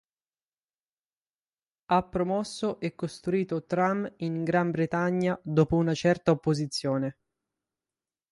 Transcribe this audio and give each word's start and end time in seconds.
Ha 1.91 2.01
promosso 2.01 2.79
e 2.79 2.95
costruito 2.95 3.65
tram 3.67 4.11
in 4.17 4.43
Gran 4.43 4.71
Bretagna 4.71 5.39
dopo 5.43 5.75
una 5.75 5.93
certa 5.93 6.31
opposizione. 6.31 7.17